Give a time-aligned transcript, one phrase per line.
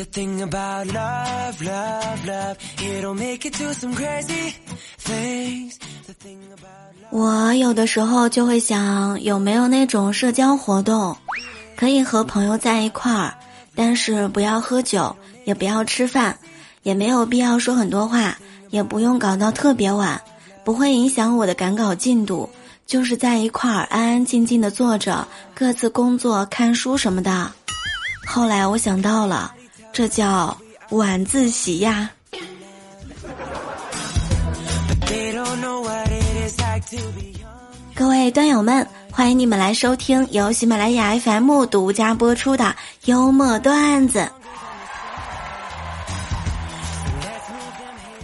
[0.00, 4.54] The thing about love, love, love, it'll make you do some crazy
[4.96, 5.74] things.
[7.10, 11.14] 我有的时候就会想，有没有那种社交活动，
[11.76, 13.34] 可以和朋友在一块儿，
[13.74, 16.34] 但是不要喝酒，也不要吃饭，
[16.82, 18.34] 也没有必要说很多话，
[18.70, 20.18] 也不用搞到特别晚，
[20.64, 22.48] 不会影响我的赶稿进度，
[22.86, 27.52] 就是在一块儿安安静静的坐着，各自工作、看书什么的。
[28.26, 29.52] 后来我想到了，
[30.00, 30.56] 这叫
[30.92, 32.10] 晚自习呀。
[37.94, 42.74] 各位段友们，欢迎你们来收听由喜马拉雅 FM 独家播出的
[43.04, 44.26] 幽默段子。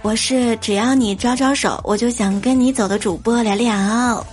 [0.00, 4.26] 我是只要你招招手，我就想跟你走的主播聊聊。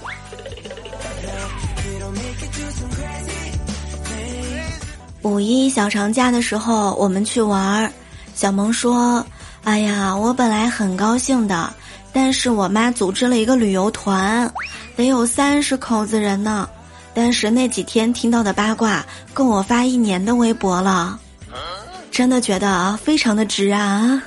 [5.26, 7.92] 五一小长假的时候，我们去玩儿。
[8.36, 9.26] 小萌说
[9.66, 11.74] ：“哎呀，我本来很高兴的。”
[12.14, 14.48] 但是我妈组织了一个旅游团，
[14.96, 16.70] 得有三十口子人呢。
[17.12, 19.04] 但是那几天听到的八卦
[19.34, 21.20] 够我发一年的微博了，
[22.12, 24.22] 真的觉得非常的值啊！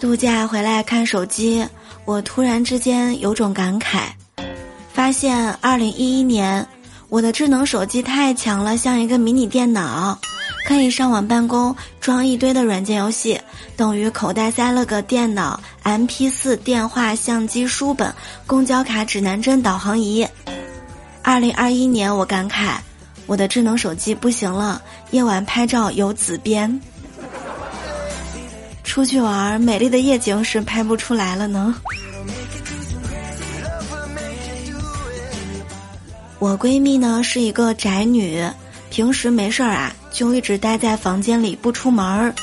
[0.00, 1.64] 度假回来看手机，
[2.04, 4.08] 我突然之间有种感慨，
[4.92, 6.66] 发现二零一一年
[7.08, 10.18] 我的智能手机太强了，像一个迷你电脑。
[10.66, 13.40] 可以上网办公，装一堆的软件游戏，
[13.76, 18.12] 等于口袋塞了个电脑、M P 四、电话、相机、书本、
[18.46, 20.26] 公交卡、指南针、导航仪。
[21.22, 22.76] 二零二一年，我感慨，
[23.26, 26.80] 我的智能手机不行了，夜晚拍照有紫边，
[28.84, 31.74] 出去玩美丽的夜景是拍不出来了呢。
[36.40, 38.42] 我闺蜜呢是一个宅女，
[38.90, 39.94] 平时没事儿啊。
[40.10, 42.34] 就一直待在房间里不出门儿，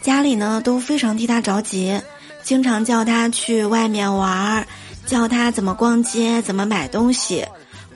[0.00, 2.00] 家里呢都非常替她着急，
[2.42, 4.66] 经常叫她去外面玩儿，
[5.06, 7.44] 教她怎么逛街、怎么买东西。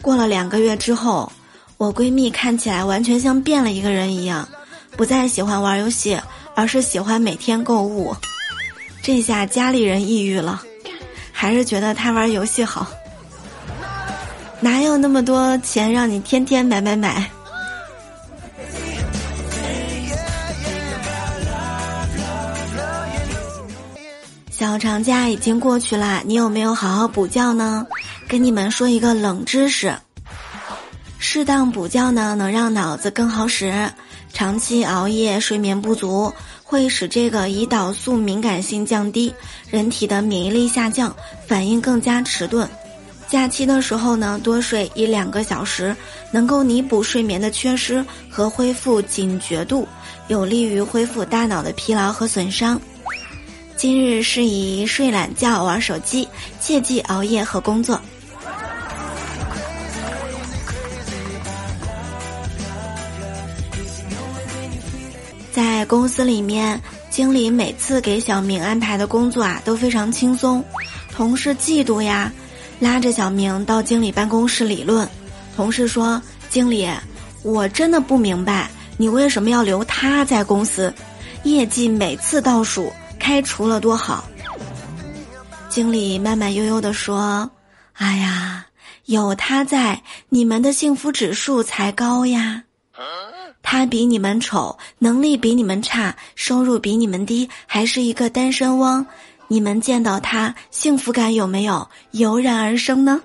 [0.01, 1.31] 过了两个月之后，
[1.77, 4.49] 我闺蜜看起来完全像变了一个人一样，
[4.97, 6.19] 不再喜欢玩游戏，
[6.57, 8.17] 而是喜欢每天购物。
[9.01, 10.61] 这下家里人抑郁了，
[11.31, 12.85] 还是觉得他玩游戏好，
[14.61, 17.31] 哪有那么多钱让你天天买买买？
[24.51, 27.87] 小长假已经过去了，你有没有好好补觉呢？
[28.27, 29.95] 跟你们说一个冷知识：
[31.21, 33.89] 适当补觉呢，能让脑子更好使。
[34.33, 36.33] 长期熬夜、睡眠不足
[36.65, 39.33] 会使这个胰岛素敏感性降低，
[39.71, 41.15] 人体的免疫力下降，
[41.47, 42.69] 反应更加迟钝。
[43.29, 45.95] 假期的时候呢，多睡一两个小时，
[46.31, 49.87] 能够弥补睡眠的缺失和恢复警觉度，
[50.29, 52.81] 有利于恢复大脑的疲劳和损伤。
[53.77, 56.27] 今日适宜睡懒觉、玩手机，
[56.59, 58.01] 切忌熬夜和工作。
[65.53, 70.65] 在公司里面，经理每次给小明安排的工作啊都非常轻松，
[71.13, 72.33] 同事嫉妒呀，
[72.81, 75.09] 拉着小明到经理办公室理论。
[75.57, 76.89] 同事说：“经理，
[77.43, 80.93] 我真的不明白，你为什么要留他在公司？
[81.45, 84.25] 业绩每次倒数。”开除了多好。
[85.69, 87.51] 经理慢慢悠悠地说
[87.95, 88.65] ：“哎呀，
[89.07, 92.63] 有他在，你们的幸福指数才高呀。
[93.61, 99.05] 他比你们丑，能力比你们差，收入比你们低，还是一个单身汪。
[99.49, 103.21] 你们见到他，幸福感有没有油然而生呢？”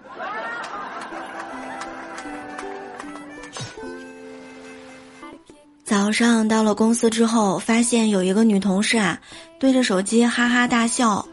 [5.83, 9.19] 早上到了公司之后，发现有一个女同事啊，
[9.59, 11.23] 对着手机哈哈大笑，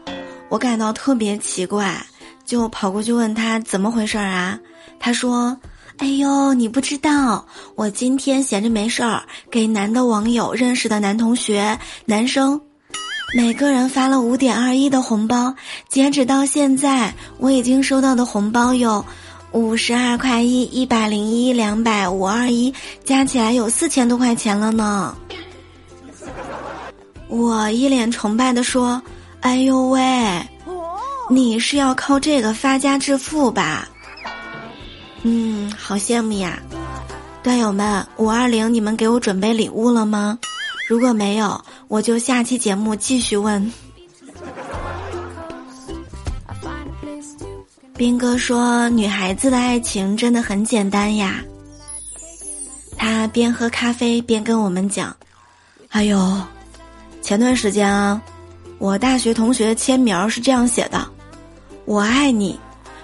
[0.49, 2.05] 我感到特别奇怪，
[2.45, 4.59] 就跑过去问她怎么回事儿啊？
[4.99, 5.57] 她说
[5.97, 7.43] ：“哎呦，你不知道，
[7.75, 12.61] 我今天闲着没事儿，给男的网友认识的男同学、男生，
[13.33, 15.53] 每个人发了五点二一的红包，
[15.87, 19.03] 截止到现在，我已经收到的红包有。”
[19.53, 22.73] 五十二块一，一百零一，两百五二一，
[23.03, 25.13] 加起来有四千多块钱了呢。
[27.27, 29.01] 我一脸崇拜的说
[29.41, 30.41] ：“哎呦喂，
[31.29, 33.89] 你是要靠这个发家致富吧？”
[35.23, 36.57] 嗯，好羡慕呀！
[37.43, 40.39] 段友们，五二零你们给我准备礼物了吗？
[40.87, 41.61] 如果没有，
[41.91, 43.69] 我就下期节目继续问。
[47.97, 51.43] 斌哥说：“女孩子的爱情真的很简单呀。
[52.95, 55.13] 他边喝咖啡边跟我们讲
[55.91, 56.41] ：“哎呦，
[57.21, 58.21] 前段时间啊，
[58.77, 61.05] 我大学同学的签名是这样写的：
[61.83, 62.57] 我爱你，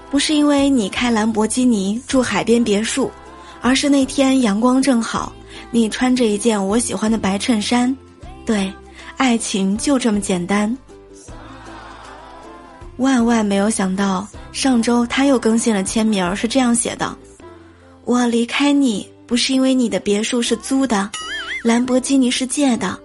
[0.10, 3.12] 不是因为你开兰博基尼住海边别墅，
[3.60, 5.34] 而是那天阳光正好，
[5.72, 7.94] 你穿着一件我喜欢的白衬衫。
[8.48, 8.74] 对，
[9.18, 10.76] 爱情就这么简单。”
[12.98, 17.16] 万万没有想到，上周他又更新了签名，是这样写的
[18.06, 21.12] ：“我离开你不是因为你的别墅是租的，
[21.64, 22.98] 兰博基尼是借的，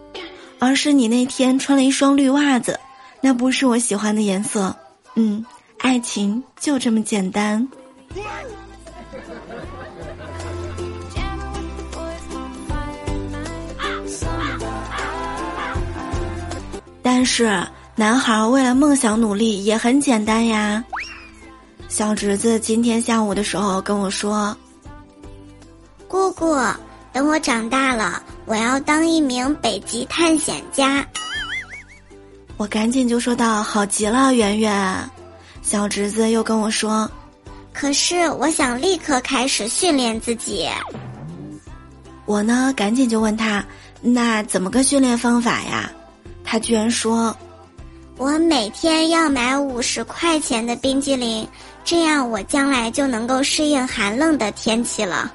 [0.58, 2.78] 而是你那天穿了一双绿袜子，
[3.20, 4.74] 那不是我喜欢的颜色。
[5.16, 5.44] 嗯，
[5.80, 7.68] 爱情就这么简单。
[17.22, 17.64] 但是。”
[17.94, 20.82] 男孩为了梦想努力也很简单呀。
[21.88, 24.56] 小侄子今天下午的时候跟我说
[26.08, 26.56] ：“姑姑，
[27.12, 31.06] 等我长大了，我要当一名北极探险家。”
[32.56, 35.10] 我赶紧就说道：“好极了，圆圆。”
[35.62, 37.08] 小侄子又跟我说
[37.74, 40.66] ：“可是我想立刻开始训练自己。”
[42.24, 43.62] 我呢，赶紧就问他
[44.00, 45.92] ：“那怎么个训练方法呀？”
[46.52, 47.34] 他居然说。
[48.18, 51.48] 我每天要买五十块钱的冰激凌，
[51.82, 55.32] 这样我将来就能够适应寒冷的天气了。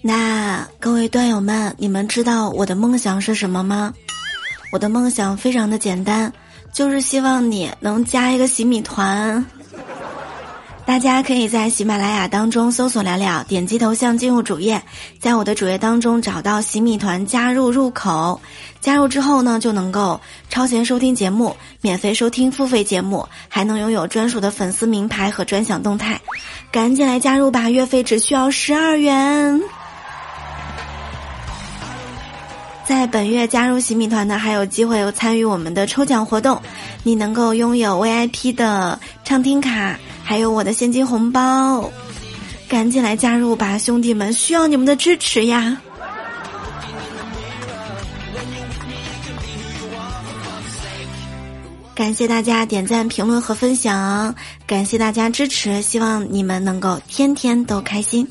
[0.00, 3.92] 那各位段友们，你们知道我的梦想是什么吗？
[4.72, 6.32] 我的梦想非常的简单。
[6.72, 9.44] 就是希望你能加一个洗米团，
[10.86, 14.82] 大家可以在喜马拉雅当中搜索“聊聊”，点击头像进入主页，
[15.20, 18.40] 在我的主页当中找到洗米团加入入口，
[18.80, 26.18] 加入之后呢，就能够超前收听节目，免费收听付费节目，还能拥有专属的粉丝名牌和专享动态，
[26.70, 29.60] 赶紧来加入吧，月费只需要十二元。
[32.92, 36.60] 在本月加入洗米团的，还有机会参与我们的抽奖活动，
[37.02, 41.90] 你能够拥有 VIP 的畅听卡，还有我的现金红包，
[42.68, 45.80] 赶紧来加入吧，兄弟们，需要你们的支持呀！
[51.94, 54.34] 感谢大家点赞、评论和分享，
[54.66, 58.28] 感谢大家支持，希望你们能够天天都开心。